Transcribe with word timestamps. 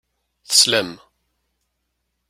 Teslam. 0.47 0.89